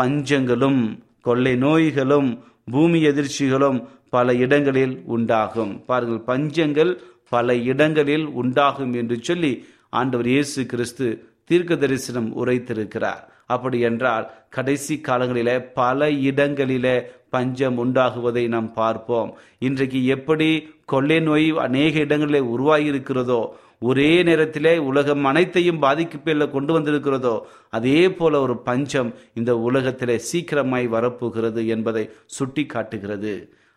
பஞ்சங்களும் 0.00 0.98
கொள்ளை 1.20 1.56
நோய்களும் 1.56 2.44
பூமி 2.64 3.04
எதிர்ச்சிகளும் 3.04 3.88
பல 4.10 4.34
இடங்களில் 4.34 5.02
உண்டாகும். 5.06 5.84
பாருங்கள் 5.84 6.36
பஞ்சங்கள் 6.36 6.98
பல 7.28 7.54
இடங்களில் 7.56 8.26
உண்டாகும் 8.40 8.92
என்று 8.92 9.16
சொல்லி 9.20 9.66
ஆண்டவர் 9.90 10.26
இயேசு 10.26 10.66
கிறிஸ்து 10.66 11.06
தீர்க்க 11.52 11.82
தரிசனம் 11.84 12.30
உரைத்திருக்கிறார். 12.42 13.22
அப்படி 13.54 13.78
என்றால் 13.88 14.26
கடைசி 14.56 14.94
காலங்களிலே 15.08 15.56
பல 15.80 16.10
இடங்களிலே 16.28 16.94
பஞ்சம் 17.34 17.76
உண்டாகுவதை 17.84 18.44
நாம் 18.54 18.70
பார்ப்போம். 18.80 19.30
இன்றைக்கு 19.66 20.00
எப்படி 20.16 20.48
கொள்ளை 20.92 21.18
நோய் 21.26 21.46
அநேக 21.66 21.94
இடங்களிலே 22.06 22.40
உருவாகி 22.54 22.86
இருக்கிறதோ 22.92 23.42
ஒரே 23.90 24.10
நேரத்திலே 24.28 24.72
உலகம் 24.88 25.24
அனைத்தையும் 25.30 25.80
பாதிக்கப்பேல 25.84 26.44
கொண்டு 26.52 26.72
வந்திருக்கிறதோ 26.76 27.32
அதே 27.78 28.02
போல 28.18 28.40
ஒரு 28.46 28.54
பஞ்சம் 28.68 29.10
இந்த 29.38 29.52
உலகத்திலே 29.68 30.16
சீக்கிரமாய் 30.28 30.86
வரப்போகிறது 30.94 31.62
என்பதை 31.74 32.04
சுட்டி 32.36 32.64
காட்டுகிறது 32.74 33.34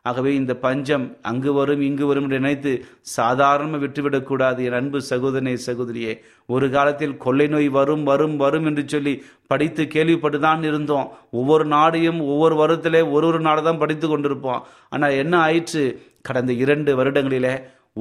ஆகவே 0.09 0.31
இந்த 0.39 0.53
பஞ்சம் 0.65 1.05
அங்கு 1.29 1.51
வரும் 1.53 1.83
இங்கு 1.88 2.05
வரும் 2.09 2.25
என்று 2.27 2.39
நினைத்து 2.39 2.71
சாதாரணமாக 3.15 3.81
விட்டுவிடக்கூடாது 3.83 4.59
என் 4.67 4.77
அன்பு 4.79 5.00
சகோதரனே 5.09 5.53
சகோதரியே. 5.67 6.13
ஒரு 6.53 6.67
காலத்தில் 6.75 7.15
கொள்ளை 7.25 7.47
நோய் 7.53 7.69
வரும் 7.77 8.03
வரும் 8.03 8.35
வரும் 8.43 8.67
என்று 8.71 8.83
சொல்லி 8.93 9.13
படித்து 9.51 9.83
கேள்விப்பட்டு 9.95 10.39
தான் 10.39 10.63
இருந்தோம். 10.63 11.07
ஒவ்வொரு 11.39 11.65
நாடையும் 11.75 12.19
ஒவ்வொரு 12.31 12.55
வருடத்திலே 12.62 13.01
ஒரு 13.15 13.27
ஒரு 13.31 13.39
நாடு 13.39 13.63
தான் 13.69 13.81
படித்து 13.83 14.07
கொண்டிருப்போம். 14.07 14.62
ஆனால் 14.89 15.17
என்ன 15.24 15.33
ஆயிற்று? 15.47 15.85
கடந்த 16.21 16.51
இரண்டு 16.63 16.91
வருடங்களிலே 17.00 17.55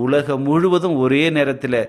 உலகம் 0.05 0.43
முழுவதும் 0.43 0.97
ஒரே 0.97 1.25
நேரத்தில் 1.31 1.81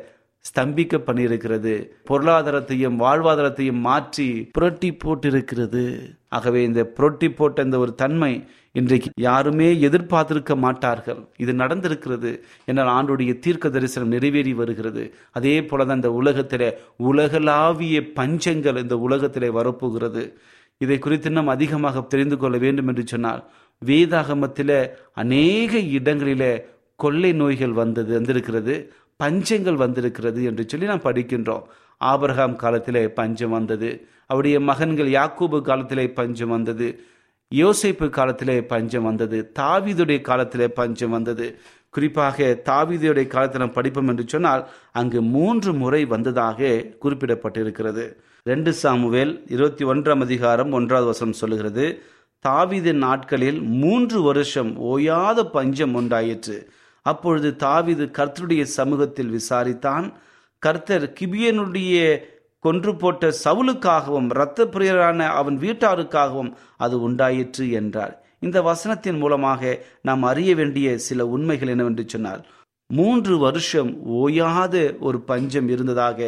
ஸ்தம்பிக்க 0.49 0.95
பண்ணியிருக்கிறது 1.07 1.73
பொருளாதாரத்தையும் 2.09 2.99
வாழ்வாதாரத்தையும் 3.03 3.81
மாற்றி 3.87 4.27
புரட்டி 4.57 4.89
போட்டிருக்கிறது. 5.03 5.83
ஆகவே 6.37 6.61
இந்த 6.63 6.81
புரட்டி 6.97 7.29
போட்ட 7.29 7.63
இந்த 7.63 7.77
ஒரு 7.77 7.93
தன்மை 7.95 8.31
இன்றைக்கு 8.79 9.09
யாருமே 9.25 9.67
எதிர்பார்த்திருக்க 9.87 10.53
மாட்டார்கள். 10.63 11.21
இது 11.43 11.51
நடந்திருக்கிறது. 11.53 12.31
என்னால் 12.69 12.91
ஆண்டுடைய 12.95 13.33
தீர்க்க 13.39 13.69
தரிசனம் 13.69 14.13
நிறைவேறி 14.15 14.53
வருகிறது. 14.53 15.03
அதே 15.31 15.55
போலதான் 15.69 15.99
இந்த 16.01 16.11
உலகத்தில் 16.11 16.67
உலகளாவிய 17.09 18.01
பஞ்சங்கள் 18.19 18.81
இந்த 18.83 18.97
உலகத்திலே 19.07 19.49
வரப்போகிறது. 19.59 20.23
இதை 20.77 20.99
குறித்து 20.99 21.29
இன்னும் 21.31 21.53
அதிகமாக 21.55 22.01
தெரிந்து 22.13 22.37
கொள்ள 22.37 22.55
வேண்டும் 22.57 22.89
என்று 22.91 23.03
சொன்னால் 23.13 23.41
வேதாகமத்தில் 23.81 24.77
அநேக 25.23 25.79
இடங்களில் 25.97 26.49
கொள்ளை 26.95 27.31
நோய்கள் 27.33 27.79
வந்தது 27.81 28.11
வந்திருக்கிறது. 28.17 28.75
பஞ்சங்கள் 29.23 29.73
வந்திருக்கிறது 29.73 30.43
என்று 30.43 30.65
சொல்லி 30.67 30.85
நாம் 30.85 31.01
படிக்கின்றோம். 31.01 31.61
ஆபரகாம் 32.05 32.55
காலத்திலே 32.55 33.09
பஞ்சம் 33.09 33.49
வந்தது. 33.49 34.07
அவருடைய 34.25 34.59
மகன்கள் 34.59 35.07
யாக்கூபு 35.07 35.61
காலத்திலே 35.61 36.11
பஞ்சம் 36.11 36.49
வந்தது. 36.49 36.99
யோசிப்பு 37.55 38.09
காலத்திலே 38.09 38.63
பஞ்சம் 38.63 39.03
வந்தது. 39.03 39.51
தாவீதுடைய 39.59 40.21
காலத்திலே 40.21 40.67
பஞ்சம் 40.67 41.09
வந்தது. 41.09 41.59
குறிப்பாக 41.89 42.61
தாவிதுடைய 42.65 43.27
காலத்தில் 43.27 43.61
நாம் 43.61 43.71
படிப்போம் 43.71 44.07
என்று 44.07 44.23
சொன்னால் 44.27 44.69
அங்கு 44.91 45.21
மூன்று 45.21 45.73
முறை 45.73 46.05
வந்ததாக 46.05 46.85
குறிப்பிடப்பட்டிருக்கிறது. 47.01 48.15
ரெண்டு 48.43 48.73
சாமுவேல் 48.73 49.43
இருபத்தி 49.47 49.85
ஒன்றாம் 49.85 50.21
அதிகாரம் 50.21 50.71
ஒன்றாவது 50.71 51.07
வசனம் 51.07 51.33
சொல்லுகிறது. 51.33 52.01
தாவீதின் 52.47 52.93
நாட்களில் 52.93 53.61
மூன்று 53.61 54.21
வருஷம் 54.21 54.81
ஓயாத 54.81 55.43
பஞ்சம் 55.43 55.93
உண்டாயிற்று. 55.93 56.69
அப்பொழுது 57.05 57.49
தாவிது 57.65 58.05
கர்த்தருடைய 58.17 58.63
சமூகத்தில் 58.77 59.33
விசாரித்தான். 59.37 60.05
கர்த்தர் 60.63 61.05
கிபியனுடைய 61.17 61.97
கொன்று 62.65 62.91
போட்ட 63.01 63.23
சவுலுக்காகவும் 63.45 64.29
இரத்த 64.35 64.59
பிரியரான 64.73 65.27
அவன் 65.39 65.57
வீட்டாருக்காகவும் 65.63 66.51
அது 66.85 66.95
உண்டாயிற்று 67.07 67.65
என்றார். 67.79 68.13
இந்த 68.45 68.57
வசனத்தின் 68.69 69.19
மூலமாக 69.23 69.61
நாம் 70.07 70.23
அறிய 70.31 70.51
வேண்டிய 70.55 70.87
சில 71.07 71.25
உண்மைகள் 71.35 71.71
என்னவென்று 71.73 72.05
சொன்னால் 72.13 72.43
மூன்று 72.89 73.35
வருஷம் 73.43 73.91
ஓயாத 74.15 74.75
ஒரு 75.07 75.19
பஞ்சம் 75.29 75.69
இருந்ததாக 75.73 76.19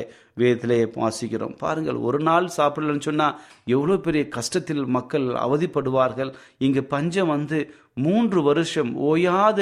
வேதத்திலே 0.42 0.80
வாசிக்கிறோம். 1.02 1.54
பாருங்கள் 1.64 2.00
ஒரு 2.08 2.20
நாள் 2.28 2.48
சாப்பிடலன்னு 2.58 3.08
சொன்னால் 3.08 3.36
எவ்வளோ 3.76 3.98
பெரிய 4.06 4.24
கஷ்டத்தில் 4.38 4.84
மக்கள் 4.98 5.28
அவதிப்படுவார்கள். 5.46 6.32
இங்கு 6.66 6.84
பஞ்சம் 6.94 7.32
வந்து 7.36 7.60
மூன்று 8.06 8.42
வருஷம் 8.50 8.92
ஓயாத 9.10 9.62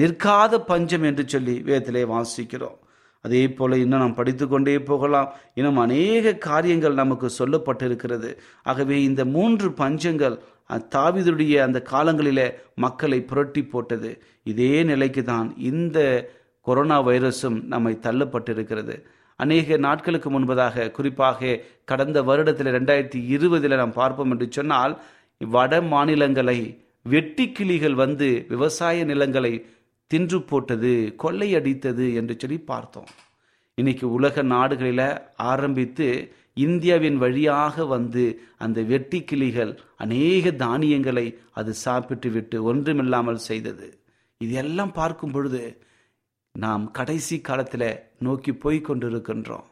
நிற்காத 0.00 0.60
பஞ்சம் 0.70 1.06
என்று 1.10 1.24
சொல்லி 1.32 1.54
வேதத்திலே 1.68 2.02
வாசிக்கிறோம். 2.14 2.78
அதே 3.24 3.42
போல 3.58 3.78
இன்னும் 3.84 4.02
நாம் 4.02 4.18
படித்து 4.18 4.44
கொண்டே 4.48 4.74
போகலாம். 4.90 5.28
இன்னும் 5.58 5.80
அநேக 5.84 6.34
காரியங்கள் 6.48 7.00
நமக்கு 7.02 7.28
சொல்லப்பட்டிருக்கிறது. 7.38 8.30
ஆகவே 8.62 8.96
இந்த 9.08 9.22
மூன்று 9.34 9.68
பஞ்சங்கள் 9.82 10.36
தாவிதுடைய 10.94 11.54
அந்த 11.66 11.78
காலங்களிலே 11.92 12.48
மக்களை 12.84 13.20
புரட்டி 13.30 13.62
போட்டது. 13.64 14.10
இதே 14.52 14.72
நிலைக்கு 14.90 15.22
தான் 15.24 15.48
இந்த 15.70 15.98
கொரோனா 16.66 16.98
வைரஸும் 17.06 17.58
நம்மை 17.72 17.92
தள்ளப்பட்டிருக்கிறது. 18.06 18.96
அநேக 19.40 19.76
நாட்களுக்கு 19.86 20.28
முன்பதாக 20.34 20.90
குறிப்பாக 20.96 21.58
கடந்த 21.90 22.18
வருடத்தில் 22.28 22.74
ரெண்டாயிரத்தி 22.76 23.20
இருபதில் 23.34 23.80
நாம் 23.80 23.98
பார்ப்போம் 24.00 24.32
என்று 24.34 24.46
சொன்னால் 24.56 24.94
வட 25.38 25.74
மாநிலங்களை 25.94 26.58
வெட்டி 27.12 27.46
கிளிகள் 27.52 27.94
வந்து 27.94 28.28
விவசாய 28.48 29.04
நிலங்களை 29.04 29.52
தின்று 30.10 30.38
போட்டது 30.42 30.92
கொள்ளையடித்தது 31.22 32.06
என்று 32.14 32.34
சொல்லி 32.38 32.58
பார்த்தோம். 32.70 33.10
இன்னைக்கு 33.78 34.06
உலக 34.12 34.42
நாடுகளில் 34.54 35.08
ஆரம்பித்து 35.50 36.06
இந்தியாவின் 36.66 37.18
வழியாக 37.24 37.84
வந்து 37.94 38.24
அந்த 38.64 38.78
வெட்டி 38.92 39.20
கிளிகள் 39.30 39.72
அநேக 39.96 40.50
தானியங்களை 40.64 41.26
அது 41.52 41.72
சாப்பிட்டு 41.84 42.30
விட்டு 42.30 42.56
ஒன்றுமில்லாமல் 42.70 43.44
செய்தது. 43.48 43.88
இதெல்லாம் 44.40 44.92
பார்க்கும் 44.92 45.34
பொழுது 45.36 45.62
நாம் 46.54 46.84
கடைசி 46.90 47.36
காலத்தில் 47.40 47.90
நோக்கி 48.18 48.52
போய் 48.64 48.80
கொண்டிருக்கின்றோம். 48.88 49.66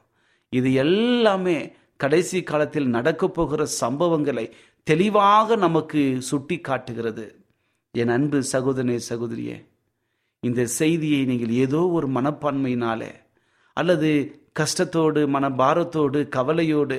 இது 0.53 0.69
எல்லாமே 0.85 1.59
கடைசி 2.01 2.39
காலத்தில் 2.43 2.93
நடக்கப் 2.97 3.37
போகிற 3.37 3.63
சம்பவங்களை 3.81 4.47
தெளிவாக 4.87 5.57
நமக்கு 5.57 6.17
சுட்டி 6.21 6.59
காட்டுகிறது 6.59 7.25
என் 7.95 8.09
அன்பு 8.09 8.43
சகோதரனே 8.53 8.99
சகோதரியே 9.09 9.57
இந்த 10.43 10.67
செய்தியை 10.67 11.25
நீங்கள் 11.25 11.49
ஏதோ 11.49 11.81
ஒரு 11.89 12.09
மனப்பான்மையினாலே 12.09 13.13
அல்லது 13.73 14.11
கஷ்டத்தோடு 14.61 15.21
மனபாரத்தோடு 15.27 16.29
கவலையோடு 16.29 16.99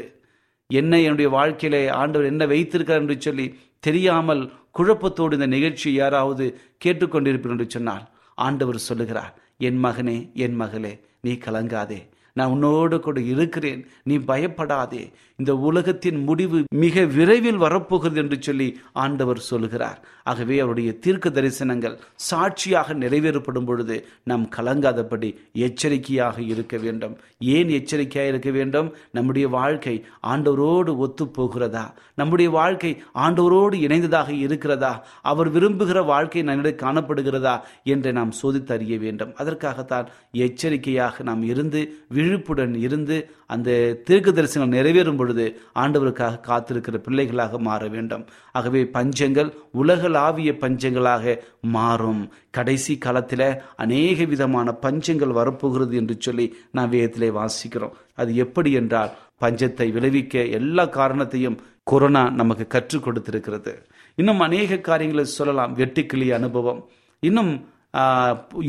என்ன 0.70 1.00
என்னுடைய 1.00 1.30
வாழ்க்கையில 1.38 1.90
ஆண்டவர் 1.92 2.28
என்ன 2.28 2.46
வைத்திருக்கிறார் 2.46 3.02
என்று 3.02 3.22
சொல்லி 3.22 3.60
தெரியாமல் 3.80 4.44
குழப்பத்தோடு 4.78 5.34
இந்த 5.34 5.48
நிகழ்ச்சி 5.48 5.94
யாராவது 5.94 6.60
கேட்டுக்கொண்டிருப்பீர் 6.86 7.50
என்று 7.50 7.70
சொன்னால் 7.70 8.06
ஆண்டவர் 8.38 8.78
சொல்லுகிறார் 8.78 9.34
என் 9.58 9.84
மகனே 9.84 10.34
என் 10.34 10.56
மகளே 10.56 11.00
நீ 11.22 11.34
கலங்காதே. 11.34 12.10
நான் 12.34 12.52
உன்னோடு 12.52 13.00
கூட 13.00 13.20
இருக்கிறேன். 13.22 13.88
நீ 14.04 14.18
பயப்படாதே. 14.18 15.12
இந்த 15.40 15.56
உலகத்தின் 15.56 16.24
முடிவு 16.24 16.60
மிக 16.76 17.02
விரைவில் 17.16 17.58
வரப்போகிறது 17.58 18.20
என்று 18.22 18.38
சொல்லி 18.42 18.68
ஆண்டவர் 18.94 19.38
சொல்கிறார். 19.38 20.00
ஆகவே 20.24 20.56
அவருடைய 20.60 20.92
தீர்க்க 20.94 21.30
தரிசனங்கள் 21.30 21.98
சாட்சியாக 22.16 22.94
நிறைவேறப்படும் 22.94 23.66
பொழுது 23.66 23.96
நாம் 24.24 24.46
கலங்காதபடி 24.56 25.30
எச்சரிக்கையாக 25.52 26.42
இருக்க 26.42 26.78
வேண்டும். 26.78 27.18
ஏன் 27.40 27.70
எச்சரிக்கையாக 27.70 28.32
இருக்க 28.32 28.52
வேண்டும்? 28.52 28.90
நம்முடைய 29.12 29.48
வாழ்க்கை 29.48 29.96
ஆண்டவரோடு 30.24 30.98
ஒத்து 30.98 31.28
போகிறதா 31.28 31.86
நம்முடைய 32.16 32.50
வாழ்க்கை 32.52 32.92
ஆண்டவரோடு 33.16 33.76
இணைந்ததாக 33.88 34.30
இருக்கிறதா? 34.30 34.94
அவர் 35.22 35.52
விரும்புகிற 35.52 36.06
வாழ்க்கை 36.06 36.44
நம்மிடம் 36.44 36.82
காணப்படுகிறதா 36.86 37.56
என்று 37.84 38.14
நாம் 38.14 38.34
சோதித்து 38.42 38.72
அறிய 38.72 38.98
வேண்டும். 38.98 39.34
அதற்காகத்தான் 39.36 40.10
எச்சரிக்கையாக 40.32 41.24
நாம் 41.24 41.44
இருந்து 41.44 41.82
விழிப்புடன் 42.10 42.76
இருந்து 42.88 43.30
அந்த 43.46 43.70
தீர்க்க 44.04 44.32
தரிசனம் 44.32 44.72
நிறைவேறும் 44.72 45.20
பொழுது 45.28 45.46
ஆண்டவருக்காக 45.76 46.42
காத்திருக்கிற 46.48 46.98
பிள்ளைகளாக 46.98 47.60
மாற 47.60 47.88
வேண்டும். 47.88 48.26
ஆகவே 48.52 48.82
பஞ்சங்கள் 48.84 49.50
உலகளாவிய 49.72 50.52
பஞ்சங்களாக 50.62 51.38
மாறும். 51.62 52.24
கடைசி 52.52 52.98
காலத்தில் 52.98 53.50
அநேக 53.76 54.26
விதமான 54.26 54.78
பஞ்சங்கள் 54.82 55.38
வரப்போகிறது 55.40 55.96
என்று 55.96 56.16
சொல்லி 56.20 56.48
நான் 56.72 56.90
வேதத்திலே 56.90 57.30
வாசிக்கிறோம். 57.40 57.96
அது 58.16 58.36
எப்படி 58.36 58.72
என்றால் 58.72 59.14
பஞ்சத்தை 59.42 59.92
விளைவிக்க 59.92 60.46
எல்லா 60.60 60.86
காரணத்தையும் 60.86 61.60
கொரோனா 61.84 62.30
நமக்கு 62.30 62.68
கற்றுக் 62.68 63.08
கொடுத்திருக்கிறது. 63.08 63.74
இன்னும் 64.16 64.40
அநேக 64.40 64.78
காரியங்களை 64.78 65.26
சொல்லலாம். 65.26 65.76
வெட்டுக்கிளி 65.78 66.30
அனுபவம். 66.34 66.82
இன்னும் 67.20 67.52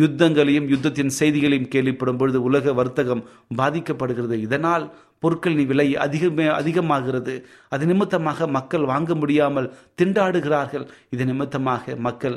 யுத்தங்களையும் 0.03 0.69
யுத்தத்தின் 0.73 1.17
செய்திகளையும் 1.19 1.71
கேள்விப்படும் 1.75 2.19
பொழுது 2.21 2.39
உலக 2.49 2.73
வர்த்தகம் 2.73 3.23
பாதிக்கப்படுகிறது. 3.61 4.37
இதனால் 4.47 4.85
பொருட்களின் 5.23 5.69
விலை 5.73 5.89
அதிகமே 6.05 6.47
அதிகமாகிறது. 6.61 7.35
அது 7.69 7.87
நிமித்தமாக 7.87 8.47
மக்கள் 8.57 8.85
வாங்க 8.93 9.15
முடியாமல் 9.15 9.69
திண்டாடுகிறார்கள். 10.03 10.87
இது 11.11 11.25
நிமித்தமாக 11.31 11.97
மக்கள் 12.09 12.37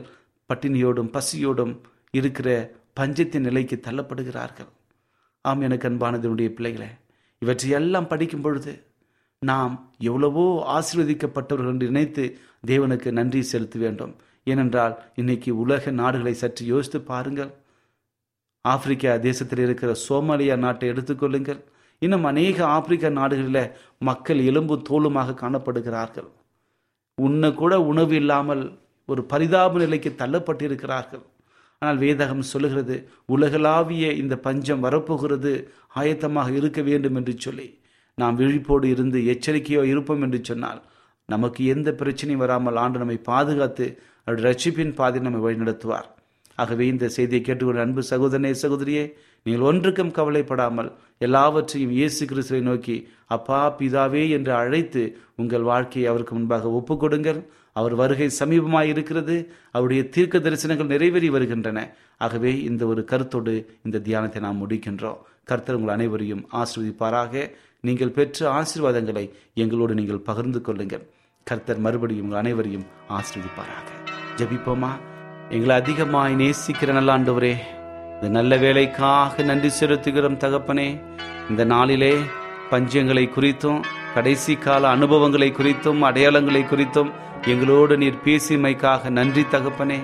பட்டினியோடும் 0.50 1.12
பசியோடும் 1.18 1.74
இருக்கிற 2.20 2.50
பஞ்சத்தின் 3.00 3.48
நிலைக்கு 3.48 3.76
தள்ளப்படுகிறார்கள். 3.88 4.70
ஆம் 5.42 5.62
எனக்கு 5.62 5.90
அன்பானதனுடைய 5.90 6.50
பிள்ளைகளே 6.58 6.90
இவற்றையெல்லாம் 7.42 8.08
படிக்கும் 8.08 8.42
பொழுது 8.42 8.74
நாம் 9.42 9.76
எவ்வளவோ 10.10 10.44
ஆசீர்வதிக்கப்பட்டவர்கள் 10.78 11.74
என்று 11.76 11.88
நினைத்து 11.92 12.24
தேவனுக்கு 12.68 13.10
நன்றி 13.12 13.42
செலுத்த 13.42 13.80
வேண்டும். 13.80 14.14
ஏனென்றால் 14.48 14.94
இன்னைக்கு 15.16 15.52
உலக 15.64 15.92
நாடுகளை 16.02 16.34
சற்று 16.34 16.64
யோசித்து 16.66 17.00
பாருங்கள். 17.12 17.52
ஆப்பிரிக்கா 18.66 19.12
தேசத்தில் 19.28 19.64
இருக்கிற 19.66 19.92
சோமாலியா 20.08 20.56
நாட்டை 20.66 20.88
எடுத்துக்கொள்ளுங்கள். 20.94 21.62
இன்னும் 22.02 22.26
அநேக 22.32 22.58
ஆப்பிரிக்கா 22.76 23.10
நாடுகளில் 23.20 23.74
மக்கள் 24.10 24.40
எலும்பு 24.50 24.76
தோலுமாக 24.90 25.36
காணப்படுகிறார்கள். 25.44 26.30
உண்ண 27.18 27.52
கூட 27.54 27.74
உணவு 27.92 28.14
இல்லாமல் 28.22 28.64
ஒரு 29.10 29.22
பரிதாப 29.32 29.80
நிலைக்கு 29.84 30.12
தள்ளப்பட்டிருக்கிறார்கள். 30.22 31.24
ஆனால் 31.82 32.00
வேதகம் 32.04 32.50
சொல்லுகிறது 32.52 32.96
உலகளாவிய 33.36 34.08
இந்த 34.22 34.36
பஞ்சம் 34.46 34.84
வரப்போகிறது 34.86 35.52
ஆயத்தமாக 36.02 36.50
இருக்க 36.60 36.80
வேண்டும் 36.90 37.18
என்று 37.20 37.34
சொல்லி. 37.46 37.68
நாம் 38.18 38.40
விழிப்போடு 38.42 38.88
இருந்து 38.96 39.20
எச்சரிக்கையோ 39.34 39.84
இருப்போம் 39.92 40.24
என்று 40.26 40.40
சொன்னால் 40.50 40.82
நமக்கு 41.30 41.62
எந்த 41.74 41.90
பிரச்சனையும் 42.02 42.44
வராமல் 42.44 42.80
ஆண்டு 42.84 43.02
நம்மை 43.02 43.18
பாதுகாத்து 43.30 43.86
அவருடைய 44.28 44.46
ரட்சிப்பின் 44.50 44.98
பாதி 45.00 45.20
நம்மை 45.26 45.42
வழிநடத்துவார். 45.46 46.08
ஆகவே 46.62 46.86
இந்த 46.94 47.06
செய்தியை 47.16 47.42
கேட்டுக்கொண்ட 47.44 47.86
அன்பு 47.86 48.02
சகோதரனே 48.10 48.52
சகோதரியே 48.64 49.04
நீங்கள் 49.46 49.68
ஒன்றுக்கும் 49.70 50.12
கவலைப்படாமல் 50.18 50.90
எல்லாவற்றையும் 51.26 51.94
இயேசு 52.00 52.24
கிறிஸ்துவை 52.32 52.60
நோக்கி 52.68 52.96
அப்பா 53.36 53.60
பிதாவே 53.80 54.24
என்று 54.38 54.52
அழைத்து 54.60 55.04
உங்கள் 55.42 55.66
வாழ்க்கையை 55.72 56.08
அவருக்கு 56.12 56.34
முன்பாக 56.38 56.72
ஒப்புக்கொடுங்கள். 56.80 57.40
அவர் 57.80 57.94
வருகை 58.02 58.28
சமீபமாக 58.40 58.92
இருக்கிறது. 58.94 59.36
அவருடைய 59.76 60.02
தீர்க்க 60.16 60.42
தரிசனங்கள் 60.48 60.92
நிறைவேறி 60.94 61.30
வருகின்றன. 61.36 61.80
ஆகவே 62.26 62.52
இந்த 62.70 62.86
ஒரு 62.92 63.04
கருத்தோடு 63.12 63.56
இந்த 63.88 64.02
தியானத்தை 64.08 64.42
நாம் 64.48 64.62
முடிக்கின்றோம். 64.64 65.22
கர்த்தர் 65.52 65.80
உங்கள் 65.80 65.96
அனைவரையும் 65.96 66.44
ஆசிர்வதிப்பாராக. 66.62 67.46
நீங்கள் 67.88 68.16
பெற்ற 68.20 68.52
ஆசீர்வாதங்களை 68.60 69.26
எங்களோடு 69.64 69.96
நீங்கள் 70.02 70.26
பகிர்ந்து 70.30 70.62
கொள்ளுங்கள். 70.68 71.08
கர்த்தர் 71.48 71.84
மறுபடியும் 71.88 72.28
உங்கள் 72.28 72.44
அனைவரையும் 72.44 72.88
ஆசிர்வதிப்பாராக. 73.20 74.01
ஜபிப்போமா? 74.38 74.92
எங்களை 75.50 75.76
அதிகமாய் 75.76 76.36
நேசிக்கிற 76.36 76.92
நல்ல 76.92 77.18
ஆண்டவரே 77.18 77.54
இந்த 78.14 78.28
நல்ல 78.30 78.58
வேலைக்காக 78.58 79.44
நன்றி 79.44 79.70
செலுத்துகிறோம் 79.80 80.38
தகப்பனே. 80.38 81.02
இந்த 81.50 81.64
நாளிலே 81.64 82.14
பஞ்சங்களை 82.72 83.30
குறித்தும் 83.36 83.80
கடைசி 84.14 84.56
கால 84.56 84.88
அனுபவங்களை 84.88 85.52
குறித்தும் 85.52 86.02
அடையாளங்களை 86.10 86.64
குறித்தும் 86.64 87.12
எங்களோடு 87.46 87.98
நீர் 87.98 88.22
பேசியமைக்காக 88.26 89.10
நன்றி 89.10 89.46
தகப்பனே. 89.52 90.00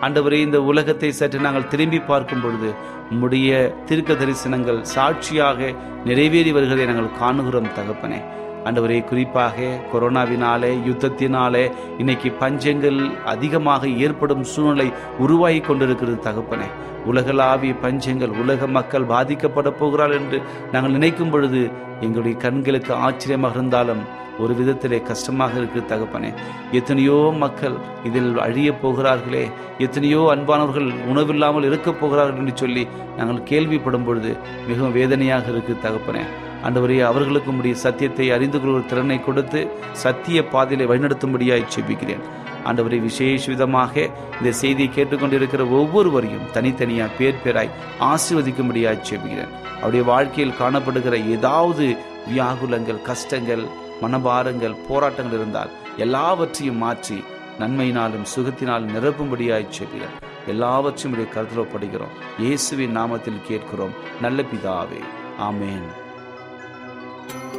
ஆண்டவரே 0.00 0.32
இந்த 0.32 0.62
உலகத்தை 0.62 1.12
சற்று 1.12 1.38
நாங்கள் 1.38 1.66
திரும்பி 1.66 2.00
பார்க்கும் 2.00 2.40
பொழுது 2.40 2.74
உம்முடைய 3.10 3.84
தீர்க்க 3.84 4.12
தரிசனங்கள் 4.12 4.80
சாட்சியாக 4.80 5.74
நிறைவேறி 6.04 6.52
வருகிறதை 6.52 6.86
நாங்கள் 6.86 7.18
காணுகிறோம் 7.18 7.72
தகப்பனே. 7.78 8.20
ஆண்டவரே 8.64 9.04
குறிப்பாக 9.04 9.56
கொரோனாவினாலே 9.92 10.70
யுத்தத்தினாலே 10.88 11.72
இன்னைக்கு 11.98 12.32
பஞ்சங்கள் 12.40 13.22
அதிகமாக 13.24 13.88
ஏற்படும் 13.88 14.44
சூழ்நிலை 14.44 14.92
உருவாகி 15.18 15.60
கொண்டிருக்கிறது 15.60 16.30
தகப்பனே. 16.30 16.68
உலகளாவிய 17.04 17.74
பஞ்சங்கள் 17.82 18.38
உலக 18.38 18.66
மக்கள் 18.66 19.04
பாதிக்கப்பட 19.04 19.70
போகிறாள் 19.70 20.12
என்று 20.12 20.42
நாங்கள் 20.72 20.90
நினைக்கும் 20.90 21.30
பொழுது 21.30 21.70
எங்களுடைய 22.00 22.36
கண்களுக்கு 22.36 22.94
ஆச்சரியமாக 22.94 23.54
இருந்தாலும் 23.54 24.26
ஒரு 24.38 24.54
விதத்திலே 24.54 25.02
கஷ்டமாக 25.02 25.56
இருக்கு 25.56 25.80
தகப்பனே. 25.80 26.34
எத்தனையோ 26.72 27.32
மக்கள் 27.36 27.74
இதில் 28.04 28.38
அழியப் 28.38 28.82
போகிறார்களே 28.82 29.50
எத்தனையோ 29.78 30.34
அன்பானவர்கள் 30.36 30.90
உணவில்லாமல் 31.08 31.62
இருக்கப் 31.62 32.00
போகிறார்கள் 32.00 32.36
என்று 32.36 32.52
சொல்லி 32.54 32.86
நாங்கள் 33.16 33.42
கேள்விப்படும் 33.42 34.04
பொழுது 34.04 34.36
மிகவும் 34.66 34.92
வேதனையாக 34.92 35.50
இருக்கு 35.50 35.76
தகப்பனே. 35.82 36.22
ஆண்டவரே 36.66 36.98
அவர்களுக்கும் 37.08 37.58
உடைய 37.60 37.74
சத்தியத்தை 37.84 38.26
அறிந்து 38.36 38.58
கொள்கிற 38.60 38.82
திறனை 38.86 39.18
கொடுத்து 39.20 39.60
சத்திய 40.02 40.38
பாதையிலே 40.52 40.84
வழிநடத்தும்படியாய் 40.90 41.72
செபிக்கிறேன் 41.74 42.24
ஆண்டவரை 42.68 42.98
விசேஷ 43.00 43.42
விதமாக 43.52 43.94
இந்த 44.38 44.50
செய்தியை 44.52 44.88
கேட்டுக்கொண்டிருக்கிற 44.94 45.62
ஒவ்வொருவரையும் 45.70 46.48
தனித்தனியாக 46.52 47.16
பேர் 47.18 47.42
பேராய் 47.44 47.74
ஆசீர்வதிக்கும்படியாய் 48.00 49.06
செபிக்கிறேன் 49.10 49.52
அவருடைய 49.80 50.04
வாழ்க்கையில் 50.04 50.58
காணப்படுகிற 50.60 51.16
ஏதாவது 51.36 51.84
வியாகுலங்கள் 52.30 53.02
கஷ்டங்கள் 53.02 53.64
மனபாரங்கள் 54.02 54.80
போராட்டங்கள் 54.88 55.38
இருந்தால் 55.38 55.70
எல்லாவற்றையும் 55.96 56.82
மாற்றி 56.84 57.18
நன்மையினாலும் 57.60 58.28
சுகத்தினாலும் 58.34 58.92
நிரப்பும்படியாய் 58.96 59.72
செபிக்கிறேன் 59.78 60.16
எல்லாவற்றையும் 60.46 61.14
உடைய 61.14 61.28
கருத்தில் 61.30 61.72
படுகிறோம் 61.72 62.14
இயேசுவின் 62.38 62.96
நாமத்தில் 62.96 63.46
கேட்கிறோம். 63.48 63.96
நல்ல 64.20 64.42
பிதாவே 64.42 65.00
ஆமேன். 65.48 66.07
thank 67.28 67.52
you 67.54 67.57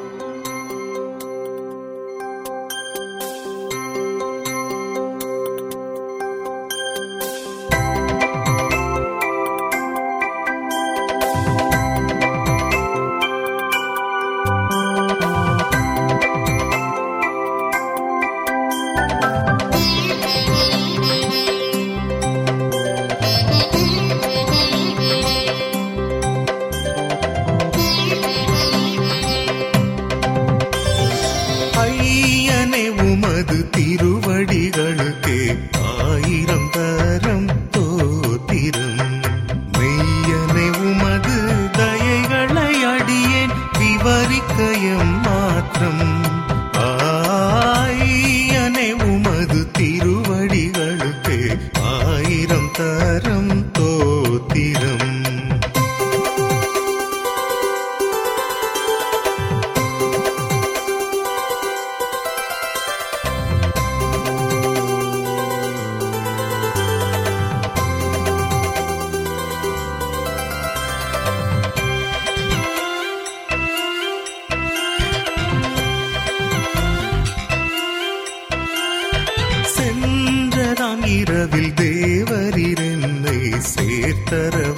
ತರ 84.30 84.69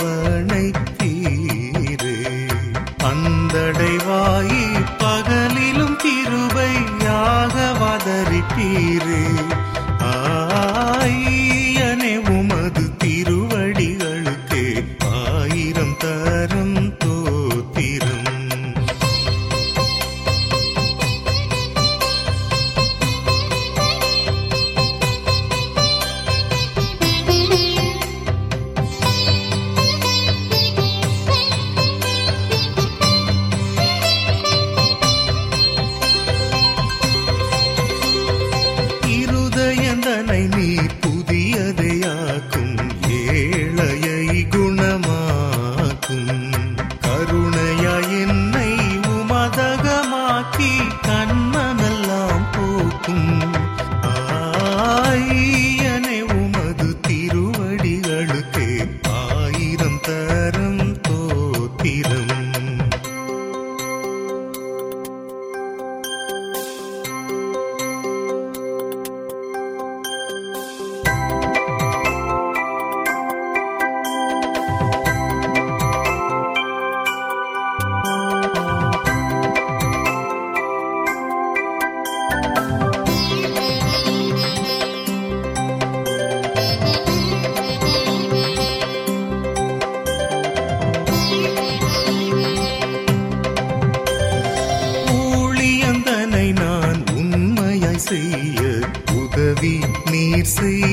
நீர் 100.62 100.70
செய்வீரே 100.70 100.91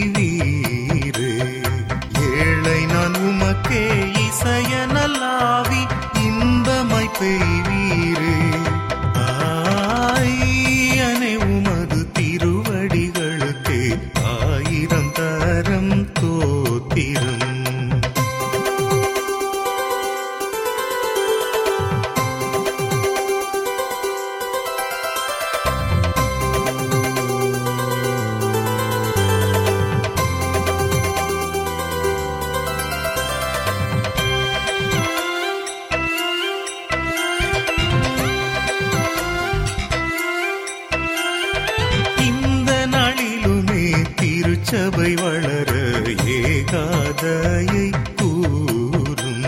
ஏகாதையை 46.68 47.84
கூறும். 48.18 49.44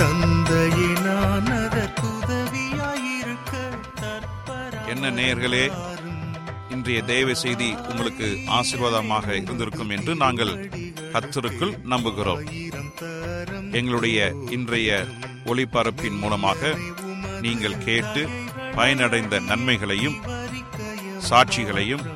தந்தையே 0.00 0.88
நான் 1.06 1.48
அதற்குதவியாயிருக்க 1.60 3.54
தற்பரா 4.00 4.82
என்ன 4.92 5.10
நேயர்களே 5.18 5.64
இன்றைய 6.74 7.00
தேவ 7.12 7.34
செய்தி 7.42 7.68
உங்களுக்கு 7.90 8.28
ஆசீர்வாதமாக 8.58 9.26
இருந்திருக்கும் 9.40 9.92
என்று 9.96 10.14
நாங்கள் 10.22 10.54
கத்தருக்குள் 11.14 11.74
நம்புகிறோம். 11.92 12.44
எங்களுடைய 13.80 14.30
இன்றைய 14.56 14.90
ஒளிபரப்பின் 15.52 16.20
மூலமாக 16.22 16.60
நீங்கள் 17.46 17.82
கேட்டு 17.88 18.24
பயனடைந்த 18.78 19.34
நன்மைகளையும் 19.50 20.20
சாட்சிகளையும் 21.30 22.06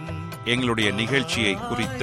எங்களுடைய 0.53 0.90
நிகழ்ச்சியை 1.01 1.55
குறித்த 1.69 2.03